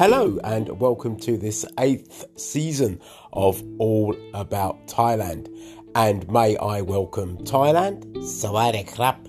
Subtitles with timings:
[0.00, 2.98] Hello, and welcome to this eighth season
[3.34, 5.54] of All About Thailand.
[5.94, 9.26] And may I welcome Thailand, Sawadee Krap,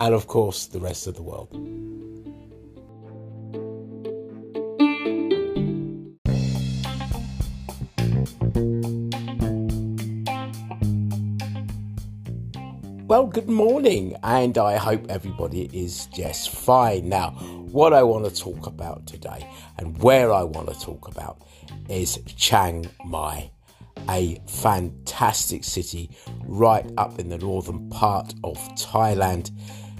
[0.00, 1.56] and of course the rest of the world.
[13.30, 17.08] Good morning, and I hope everybody is just fine.
[17.08, 17.30] Now,
[17.70, 19.48] what I want to talk about today
[19.78, 21.40] and where I want to talk about
[21.88, 23.52] is Chiang Mai,
[24.08, 26.10] a fantastic city
[26.44, 29.52] right up in the northern part of Thailand.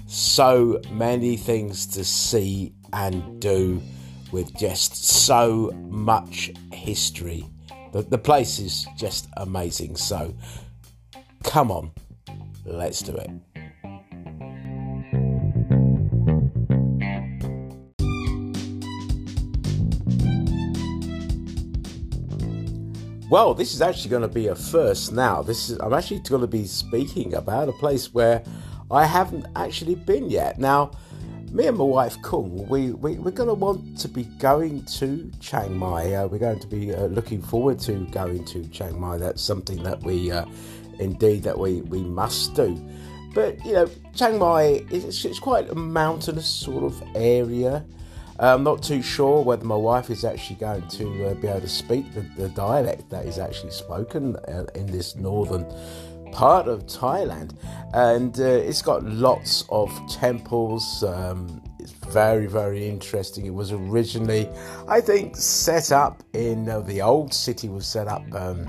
[0.07, 3.81] So many things to see and do
[4.33, 7.45] with just so much history.
[7.93, 9.95] The, the place is just amazing.
[9.95, 10.35] So,
[11.43, 11.91] come on
[12.65, 13.29] Let's do it.
[23.31, 25.41] Well, this is actually going to be a first now.
[25.41, 28.43] This is I'm actually going to be speaking about a place where
[28.91, 30.59] I haven't actually been yet.
[30.59, 30.91] Now,
[31.49, 35.31] me and my wife Kung, we, we, we're going to want to be going to
[35.39, 36.13] Chiang Mai.
[36.13, 39.17] Uh, we're going to be uh, looking forward to going to Chiang Mai.
[39.17, 40.43] That's something that we uh,
[41.01, 42.79] indeed that we, we must do.
[43.33, 47.85] But you know, Chiang Mai is it's quite a mountainous sort of area.
[48.39, 51.69] I'm not too sure whether my wife is actually going to uh, be able to
[51.69, 55.63] speak the, the, dialect that is actually spoken uh, in this northern
[56.31, 57.55] part of Thailand,
[57.93, 61.03] and uh, it's got lots of temples.
[61.03, 63.45] Um, it's very, very interesting.
[63.45, 64.49] It was originally,
[64.87, 68.61] I think, set up in uh, the old city was set up um,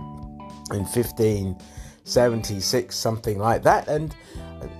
[0.70, 1.58] in 15-
[2.05, 3.89] 76, something like that.
[3.89, 4.14] And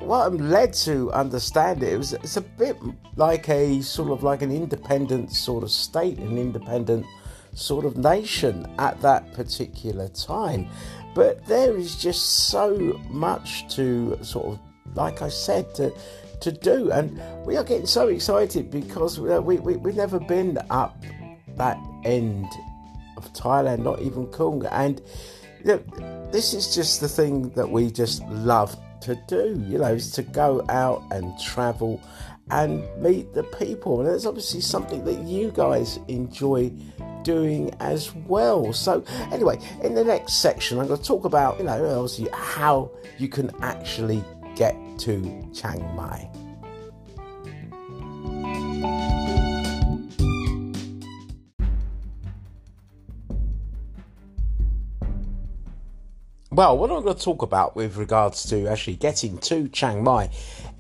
[0.01, 2.77] what I'm led to understand it, it was it's a bit
[3.17, 7.07] like a sort of like an independent sort of state, an independent
[7.55, 10.69] sort of nation at that particular time.
[11.15, 14.61] But there is just so much to sort of,
[14.95, 15.93] like I said, to
[16.41, 20.59] to do, and we are getting so excited because we we, we we've never been
[20.71, 21.03] up
[21.57, 22.49] that end
[23.17, 25.01] of Thailand, not even Kung, and
[25.65, 29.95] you know, this is just the thing that we just love to do, you know,
[29.95, 32.01] is to go out and travel
[32.51, 34.01] and meet the people.
[34.01, 36.73] And it's obviously something that you guys enjoy
[37.23, 38.73] doing as well.
[38.73, 42.91] So, anyway, in the next section, I'm going to talk about, you know, obviously how
[43.19, 44.25] you can actually
[44.57, 46.29] get to Chiang Mai.
[56.53, 60.29] Well, what I'm going to talk about with regards to actually getting to Chiang Mai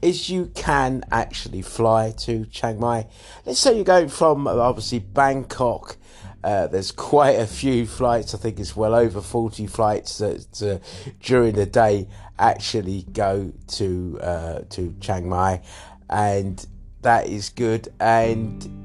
[0.03, 3.07] is you can actually fly to Chiang Mai.
[3.47, 5.97] Let's say you're going from obviously Bangkok.
[6.45, 8.35] Uh, there's quite a few flights.
[8.35, 10.87] I think it's well over 40 flights that uh,
[11.21, 12.07] during the day
[12.39, 15.63] actually go to uh, to Chiang Mai,
[16.11, 16.67] and
[17.01, 17.89] that is good.
[17.99, 18.82] And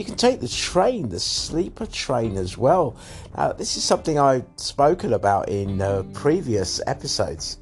[0.00, 2.96] you can take the train, the sleeper train as well.
[3.36, 7.58] Now, this is something I've spoken about in uh, previous episodes.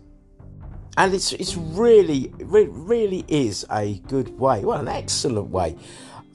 [0.96, 5.74] And it's, it's really, really, really is a good way, well, an excellent way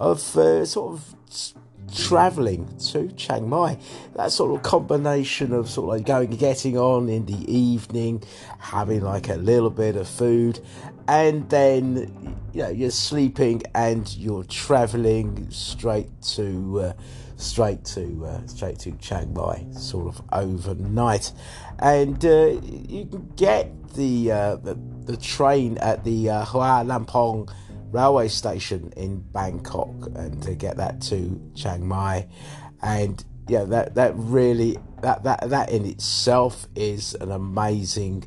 [0.01, 1.62] of uh, sort of
[1.93, 3.77] traveling to Chiang Mai.
[4.15, 8.23] That sort of combination of sort of like going getting on in the evening,
[8.59, 10.59] having like a little bit of food,
[11.07, 16.93] and then you know you're sleeping and you're traveling straight to uh,
[17.37, 21.31] straight to uh, straight to Chiang Mai, sort of overnight,
[21.79, 27.49] and uh, you can get the, uh, the, the train at the uh, Hua Lamphong
[27.93, 32.27] railway station in Bangkok and to get that to Chiang Mai.
[32.81, 38.25] And yeah that that really that that that in itself is an amazing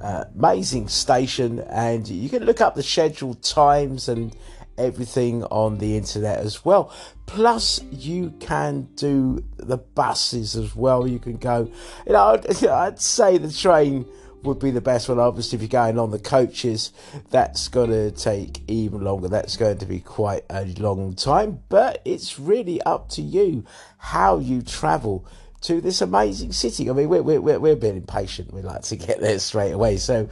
[0.00, 1.60] uh, amazing station.
[1.60, 4.36] And you can look up the scheduled times and
[4.76, 6.92] everything on the internet as well.
[7.24, 11.08] Plus you can do the buses as well.
[11.08, 11.70] You can go
[12.06, 14.06] you know I'd, I'd say the train
[14.42, 15.18] would be the best one.
[15.18, 16.92] Obviously, if you're going on the coaches,
[17.30, 19.28] that's going to take even longer.
[19.28, 23.64] That's going to be quite a long time, but it's really up to you
[23.98, 25.26] how you travel
[25.62, 26.88] to this amazing city.
[26.88, 28.52] I mean, we're, we're, we're bit impatient.
[28.52, 29.96] We like to get there straight away.
[29.96, 30.28] So,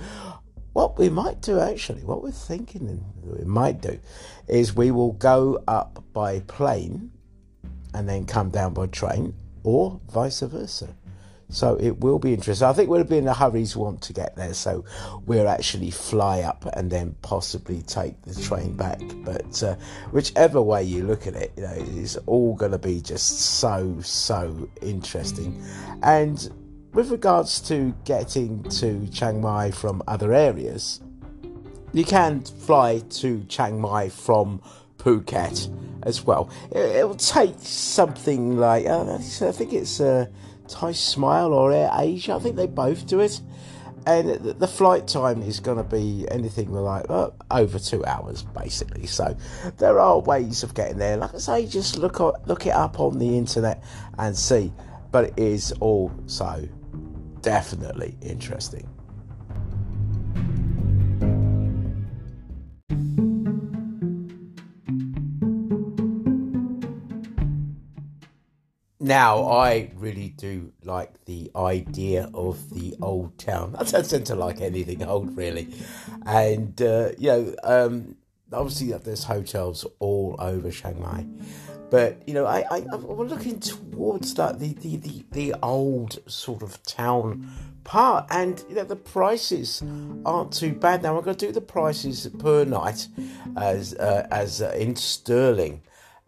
[0.73, 3.99] what we might do actually, what we're thinking we might do,
[4.49, 7.13] is we will go up by plane
[7.95, 10.95] and then come down by train, or vice versa.
[11.55, 12.67] So it will be interesting.
[12.67, 14.85] I think we'll be in a hurry to want to get there, so
[15.25, 19.01] we'll actually fly up and then possibly take the train back.
[19.25, 19.77] But uh,
[20.11, 23.97] whichever way you look at it, you know, it's all going to be just so
[24.01, 25.65] so interesting.
[26.03, 26.51] And
[26.93, 31.01] with regards to getting to Chiang Mai from other areas,
[31.93, 34.61] you can fly to Chiang Mai from
[34.99, 35.71] Phuket
[36.03, 36.51] as well.
[36.73, 40.27] It, will take something like uh, I think it's uh,
[40.69, 42.35] Thai Smile or Air Asia.
[42.35, 43.41] I think they both do it,
[44.07, 49.07] and the flight time is going to be anything like uh, over two hours, basically.
[49.07, 49.37] So
[49.79, 51.17] there are ways of getting there.
[51.17, 53.83] Like I say, just look up, look it up on the internet
[54.19, 54.73] and see.
[55.11, 56.69] But it is also
[57.41, 58.89] definitely interesting.
[69.05, 73.77] Now, I really do like the idea of the old town.
[73.79, 75.69] I don't tend to like anything old, really.
[76.25, 78.17] And, uh, you know, um,
[78.51, 81.27] obviously there's hotels all over Chiang Mai.
[81.91, 86.63] But, you know, I, I, I'm looking towards that, the, the, the, the old sort
[86.63, 87.53] of town
[87.85, 88.25] part.
[88.31, 89.83] And, you know, the prices
[90.25, 91.03] aren't too bad.
[91.03, 93.09] Now, I'm going to do the prices per night
[93.59, 95.83] as, uh, as uh, in sterling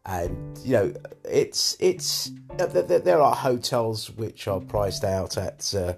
[0.06, 0.94] and you know
[1.25, 5.94] it's it's there are hotels which are priced out at uh,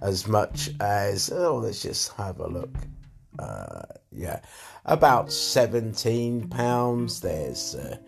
[0.00, 2.74] as much as oh let's just have a look.
[3.38, 4.40] Uh, yeah
[4.88, 7.20] about 17 pounds.
[7.20, 7.98] There's uh,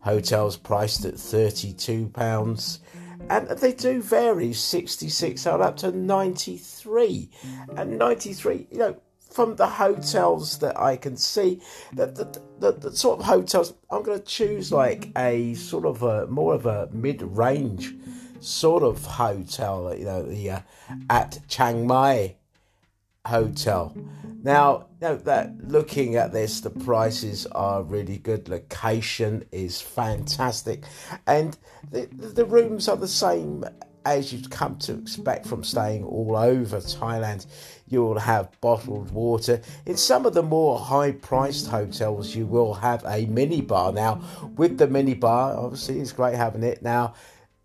[0.00, 2.80] hotels priced at 32 pounds.
[3.28, 7.30] And they do vary 66 up to 93
[7.76, 8.96] and 93 you know
[9.36, 11.60] from the hotels that I can see,
[11.92, 16.02] the, the, the, the sort of hotels, I'm going to choose like a sort of
[16.02, 17.94] a more of a mid range
[18.40, 20.60] sort of hotel, you know, the uh,
[21.10, 22.36] at Chiang Mai
[23.26, 23.94] Hotel.
[24.42, 28.48] Now, you know, that looking at this, the prices are really good.
[28.48, 30.84] Location is fantastic,
[31.26, 31.58] and
[31.90, 33.66] the the rooms are the same
[34.06, 37.46] as you'd come to expect from staying all over Thailand.
[37.88, 39.60] You will have bottled water.
[39.84, 43.92] In some of the more high priced hotels, you will have a mini bar.
[43.92, 44.22] Now,
[44.56, 46.82] with the mini bar, obviously, it's great having it.
[46.82, 47.14] Now,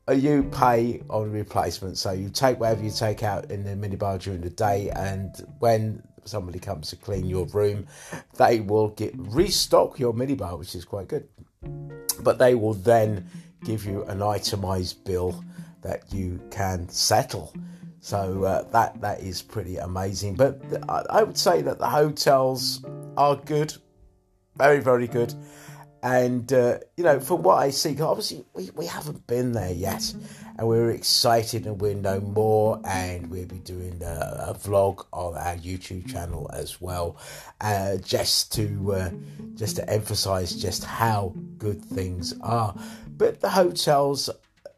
[0.10, 3.96] uh, you pay on replacement, so you take whatever you take out in the mini
[3.96, 7.86] bar during the day, and when somebody comes to clean your room,
[8.38, 11.28] they will get restock your mini bar, which is quite good.
[12.24, 13.28] But they will then
[13.64, 15.44] give you an itemized bill
[15.82, 17.54] that you can settle.
[18.00, 20.36] So uh, that that is pretty amazing.
[20.36, 22.84] But I would say that the hotels
[23.16, 23.76] are good,
[24.56, 25.34] very very good.
[26.04, 30.12] And uh, you know, from what I see, obviously we, we haven't been there yet,
[30.58, 32.82] and we're excited and we know more.
[32.86, 37.18] And we'll be doing a, a vlog on our YouTube channel as well,
[37.62, 39.10] uh, just to uh,
[39.54, 42.76] just to emphasise just how good things are.
[43.16, 44.28] But the hotels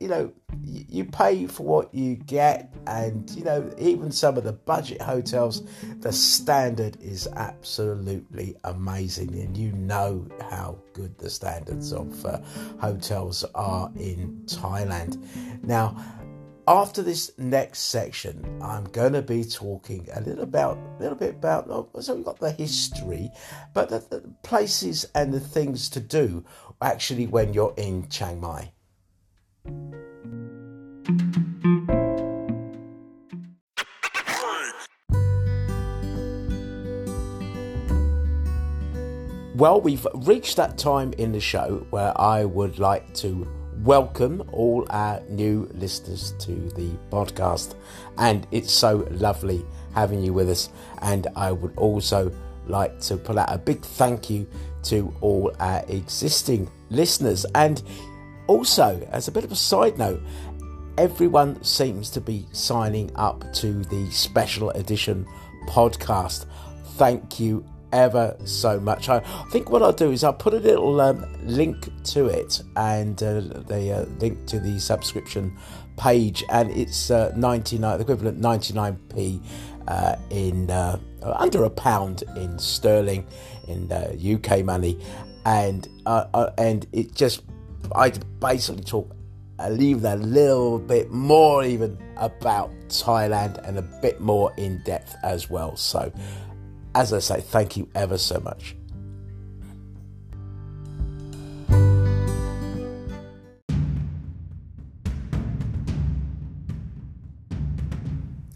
[0.03, 0.33] you know,
[0.65, 5.63] you pay for what you get, and you know, even some of the budget hotels,
[5.99, 12.41] the standard is absolutely amazing, and you know how good the standards of uh,
[12.81, 15.25] hotels are in Thailand.
[15.63, 15.95] Now,
[16.67, 21.35] after this next section, I'm going to be talking a little about, a little bit
[21.35, 21.69] about.
[21.69, 23.31] Oh, so we've got the history,
[23.73, 26.43] but the, the places and the things to do
[26.81, 28.73] actually when you're in Chiang Mai.
[39.55, 43.47] Well, we've reached that time in the show where I would like to
[43.83, 47.75] welcome all our new listeners to the podcast.
[48.17, 50.69] And it's so lovely having you with us.
[51.03, 52.31] And I would also
[52.65, 54.47] like to put out a big thank you
[54.85, 57.45] to all our existing listeners.
[57.53, 57.83] And
[58.47, 60.23] also, as a bit of a side note,
[60.97, 65.27] everyone seems to be signing up to the special edition
[65.67, 66.47] podcast.
[66.95, 69.07] Thank you ever so much.
[69.07, 69.19] I
[69.51, 73.39] think what I'll do is I'll put a little um, link to it and uh,
[73.39, 75.55] the uh, link to the subscription
[75.95, 79.41] page, and it's uh, 99, the equivalent 99p
[79.87, 83.25] uh, in uh, under a pound in sterling
[83.67, 84.99] in UK uh, money,
[85.45, 85.87] and
[86.57, 87.43] and it just
[87.95, 89.15] I basically talk.
[89.59, 95.15] I leave a little bit more even about Thailand and a bit more in depth
[95.23, 95.77] as well.
[95.77, 96.11] So
[96.95, 98.75] as I say, thank you ever so much.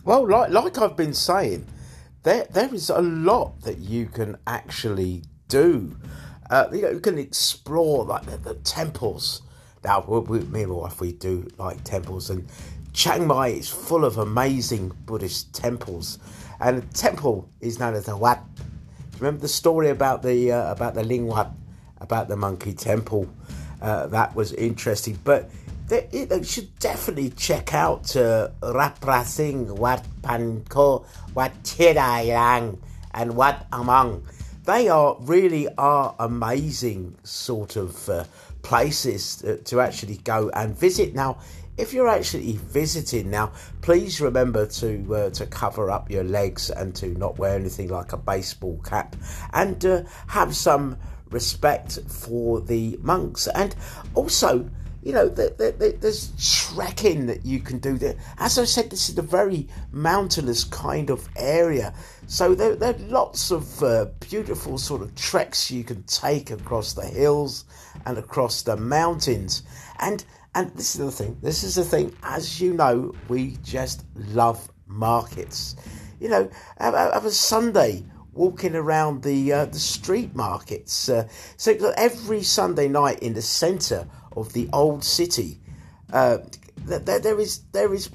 [0.04, 1.66] Well, like like I've been saying,
[2.24, 5.98] there there is a lot that you can actually do.
[6.50, 9.42] Uh, you know, you can explore like the, the temples.
[9.84, 12.48] Now, we, me and my wife, we do like temples, and
[12.94, 16.20] Chiang Mai is full of amazing Buddhist temples,
[16.60, 18.44] and the temple is known as the Wat.
[19.20, 21.52] Remember the story about the uh, about the Ling Wat,
[22.00, 23.30] about the monkey temple?
[23.82, 25.50] Uh, that was interesting, but
[25.88, 32.82] they, they, should definitely check out uh, Raprasing, Wat Panko, Wat Chedi Luang,
[33.14, 34.24] and Wat Umong.
[34.66, 38.26] They are really are amazing sort of uh,
[38.64, 41.16] places to, to actually go and visit.
[41.16, 41.38] Now,
[41.78, 46.96] if you're actually visiting now, please remember to uh, to cover up your legs and
[46.96, 49.16] to not wear anything like a baseball cap,
[49.54, 50.98] and uh, have some
[51.30, 53.76] respect for the monks, and
[54.16, 54.70] also.
[55.04, 57.98] You know, there's trekking that you can do.
[57.98, 61.94] There, as I said, this is a very mountainous kind of area,
[62.26, 66.92] so there, there are lots of uh, beautiful sort of treks you can take across
[66.92, 67.64] the hills
[68.06, 69.64] and across the mountains.
[70.00, 70.26] And
[70.58, 71.38] and this is the thing.
[71.44, 72.16] This is the thing.
[72.24, 75.76] As you know, we just love markets.
[76.20, 76.50] You know,
[76.80, 81.10] have, have a Sunday walking around the uh, the street markets.
[81.10, 85.62] Uh, so every Sunday night in the centre of the old city,
[86.12, 86.40] uh,
[86.78, 88.10] there, there is there is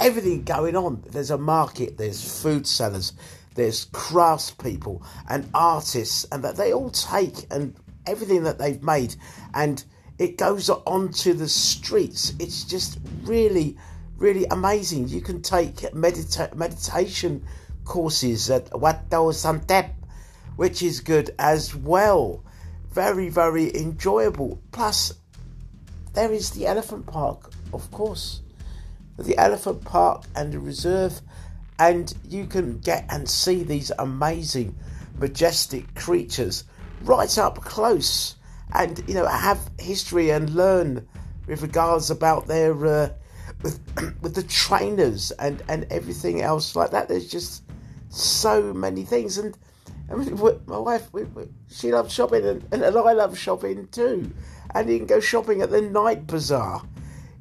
[0.00, 1.04] everything going on.
[1.08, 1.98] There's a market.
[1.98, 3.12] There's food sellers.
[3.54, 7.76] There's craftspeople and artists, and that they all take and
[8.08, 9.14] everything that they've made
[9.54, 9.84] and
[10.18, 12.32] it goes onto the streets.
[12.38, 13.76] It's just really,
[14.16, 15.08] really amazing.
[15.08, 17.44] You can take medita- meditation
[17.84, 19.92] courses at Wato Santep,
[20.56, 22.42] which is good as well.
[22.90, 24.58] Very, very enjoyable.
[24.72, 25.12] Plus,
[26.14, 28.40] there is the elephant park, of course.
[29.18, 31.20] The elephant park and the reserve,
[31.78, 34.74] and you can get and see these amazing,
[35.18, 36.64] majestic creatures
[37.02, 38.36] right up close
[38.74, 41.06] and you know have history and learn
[41.46, 43.08] with regards about their uh,
[43.62, 43.80] with
[44.22, 47.08] with the trainers and and everything else like that.
[47.08, 47.62] There's just
[48.08, 49.56] so many things, and
[50.14, 54.30] mean, my wife we, we, she loves shopping, and, and I love shopping too.
[54.74, 56.82] And you can go shopping at the night bazaar.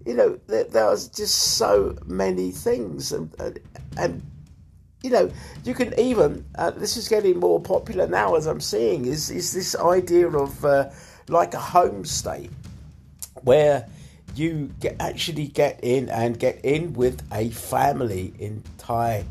[0.05, 3.59] You know, there, there's just so many things, and and,
[3.97, 4.23] and
[5.03, 5.31] you know,
[5.63, 9.53] you can even uh, this is getting more popular now as I'm seeing is is
[9.53, 10.89] this idea of uh,
[11.27, 12.49] like a homestay
[13.43, 13.87] where
[14.35, 19.25] you get, actually get in and get in with a family in Thai.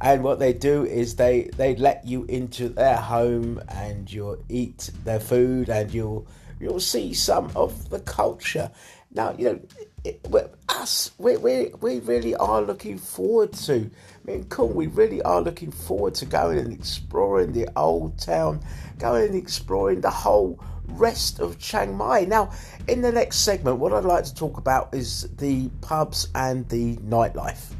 [0.00, 4.90] And what they do is they, they let you into their home and you'll eat
[5.04, 6.26] their food and you'll
[6.58, 8.70] you'll see some of the culture.
[9.12, 9.60] Now, you know,
[10.04, 10.20] it,
[10.68, 15.40] us, we, we, we really are looking forward to, I mean, cool, we really are
[15.40, 18.60] looking forward to going and exploring the old town,
[18.98, 22.24] going and exploring the whole rest of Chiang Mai.
[22.26, 22.50] Now,
[22.88, 26.96] in the next segment, what I'd like to talk about is the pubs and the
[26.96, 27.74] nightlife.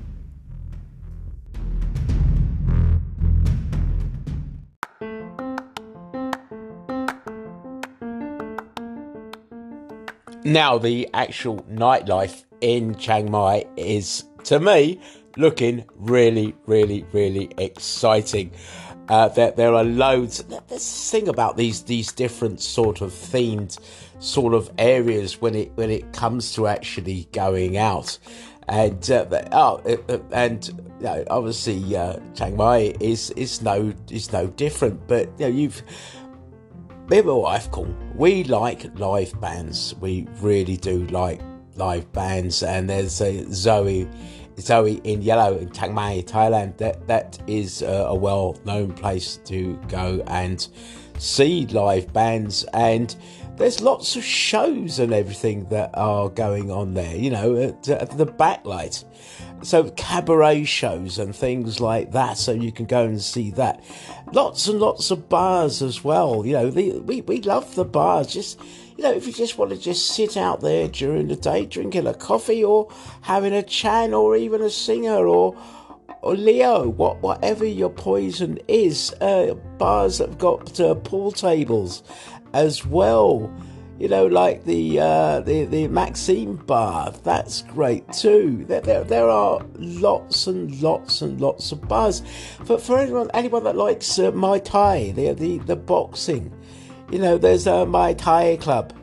[10.43, 14.99] Now, the actual nightlife in Chiang Mai is, to me,
[15.37, 18.51] looking really, really, really exciting.
[19.11, 20.45] Uh, there, there are loads.
[20.69, 23.77] This thing about these these different sort of themed
[24.21, 28.17] sort of areas when it when it comes to actually going out,
[28.69, 34.33] and uh, oh, uh, and you know, obviously uh, Chiang Mai is is no is
[34.33, 35.09] no different.
[35.09, 35.83] But you know, you've
[37.09, 37.69] me and my wife.
[38.15, 39.93] We like live bands.
[39.97, 41.41] We really do like
[41.75, 44.09] live bands, and there's a Zoe
[44.61, 46.77] Zoe in Yellow in Chiang Mai, Thailand.
[46.79, 50.67] That that is a, a well-known place to go and
[51.19, 53.15] see live bands, and
[53.57, 57.15] there's lots of shows and everything that are going on there.
[57.15, 59.05] You know, at, at the backlight.
[59.63, 63.85] So cabaret shows and things like that, so you can go and see that.
[64.33, 66.47] Lots and lots of bars as well.
[66.47, 68.29] You know, the, we we love the bars.
[68.29, 68.59] Just
[68.97, 72.07] you know, if you just want to just sit out there during the day drinking
[72.07, 72.91] a coffee or
[73.23, 75.57] having a Chang or even a Singha or
[76.23, 82.03] or Leo, what whatever your poison is, uh, bars have got uh, pool tables
[82.53, 83.53] as well.
[84.01, 88.65] You know, like the uh, the the Maxime bar, that's great too.
[88.67, 92.23] There, there, there are lots and lots and lots of bars.
[92.65, 94.31] For for anyone anyone that likes uh,
[94.65, 96.51] Thai, the the the boxing,
[97.11, 98.95] you know, there's a Muay Thai club.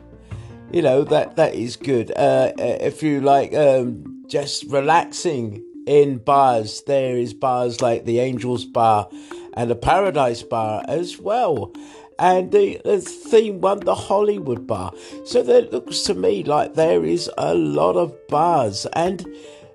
[0.72, 2.10] You know that that is good.
[2.10, 6.82] Uh, uh, if you like um, just relaxing in bars.
[6.86, 9.08] There is bars like the Angels Bar
[9.54, 11.72] and the Paradise Bar as well.
[12.18, 14.92] And the, the theme one, the Hollywood Bar.
[15.24, 19.24] So it looks to me like there is a lot of bars and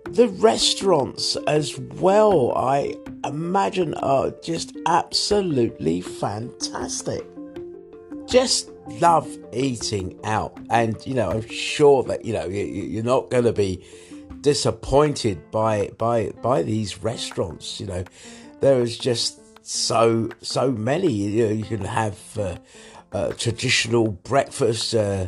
[0.09, 2.51] the restaurants as well.
[2.55, 7.25] I imagine are just absolutely fantastic.
[8.27, 8.69] Just
[8.99, 13.53] love eating out, and you know, I'm sure that you know you're not going to
[13.53, 13.83] be
[14.41, 17.79] disappointed by by by these restaurants.
[17.79, 18.03] You know,
[18.61, 21.11] there is just so so many.
[21.11, 22.57] You know, you can have uh,
[23.11, 24.93] uh, traditional breakfast.
[24.93, 25.27] Uh,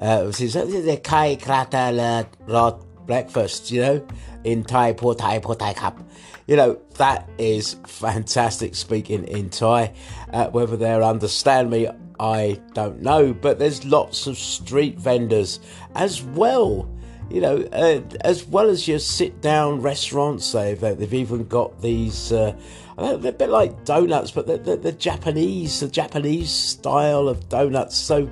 [0.00, 3.70] uh, the kai krata rot breakfast.
[3.70, 4.06] You know,
[4.44, 5.98] in Thai po Thai po Thai cup.
[6.46, 9.92] You know that is fantastic speaking in Thai.
[10.32, 11.88] Uh, whether they understand me,
[12.20, 13.34] I don't know.
[13.34, 15.60] But there's lots of street vendors
[15.94, 16.88] as well
[17.28, 22.30] you know, uh, as well as your sit down restaurants, they've, they've even got these,
[22.30, 22.56] uh,
[22.96, 27.96] they're a bit like donuts, but the, the, the, Japanese, the Japanese style of donuts.
[27.96, 28.28] So,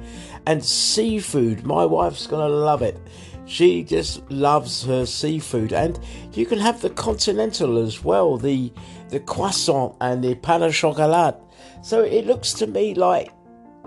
[0.47, 2.99] and seafood, my wife's to love it.
[3.47, 5.99] She just loves her seafood, and
[6.33, 8.73] you can have the continental as well, the
[9.11, 11.37] the croissant and the pain au chocolat.
[11.83, 13.30] So it looks to me like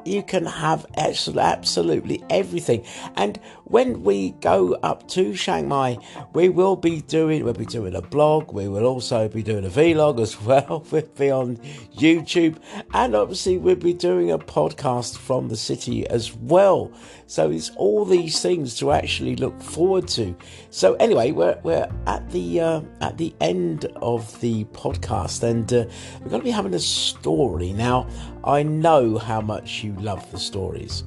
[0.07, 2.85] you can have absolutely everything.
[3.15, 5.97] And when we go up to Chiang Mai,
[6.33, 8.53] we will be doing we'll be doing a blog.
[8.53, 10.85] We will also be doing a vlog as well.
[10.91, 11.57] We'll be on
[11.95, 12.57] YouTube,
[12.93, 16.91] and obviously we'll be doing a podcast from the city as well.
[17.29, 20.33] So it's all these things to actually look forward to.
[20.69, 25.85] So anyway, we're we're at the uh, at the end of the podcast, and uh,
[26.21, 28.07] we're going to be having a story now.
[28.45, 31.03] I know how much you love the stories.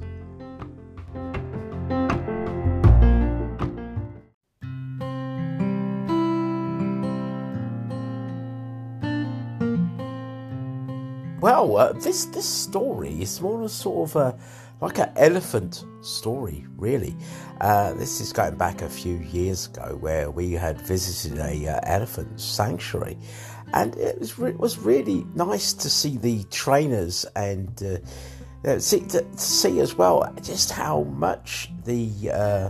[11.41, 14.37] Well, uh, this this story is more of a sort of a
[14.81, 17.15] like an elephant story, really.
[17.61, 21.79] Uh, this is going back a few years ago, where we had visited a uh,
[21.83, 23.17] elephant sanctuary,
[23.73, 28.01] and it was re- was really nice to see the trainers and
[28.65, 32.69] uh, see to, to, see as well just how much the uh,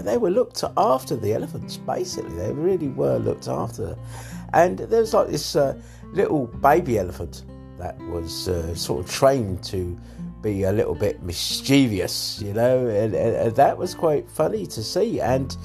[0.00, 1.76] they were looked after the elephants.
[1.78, 3.96] Basically, they really were looked after,
[4.54, 5.76] and there was like this uh,
[6.12, 7.44] little baby elephant
[7.78, 9.98] that was uh, sort of trained to
[10.42, 14.82] be a little bit mischievous, you know, and, and, and that was quite funny to
[14.82, 15.20] see.
[15.20, 15.56] And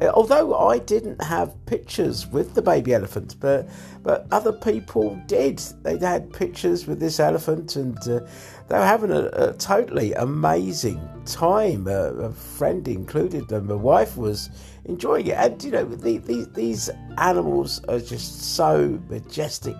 [0.00, 3.68] uh, although I didn't have pictures with the baby elephant, but
[4.02, 5.58] but other people did.
[5.82, 8.20] They had pictures with this elephant, and uh,
[8.68, 11.86] they were having a, a totally amazing time.
[11.86, 14.50] Uh, a friend included, and my wife was
[14.86, 15.36] enjoying it.
[15.36, 19.76] And you know, the, the, these animals are just so majestic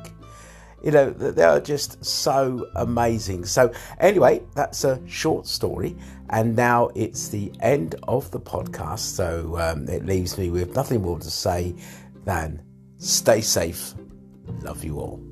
[0.83, 3.45] you know, they are just so amazing.
[3.45, 5.97] So, anyway, that's a short story.
[6.31, 9.01] And now it's the end of the podcast.
[9.01, 11.75] So, um, it leaves me with nothing more to say
[12.25, 12.63] than
[12.97, 13.95] stay safe.
[14.63, 15.23] Love you all.